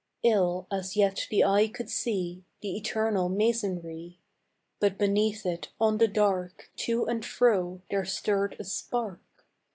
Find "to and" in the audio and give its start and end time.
6.87-7.23